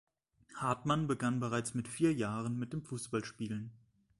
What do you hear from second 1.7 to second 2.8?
mit vier Jahren mit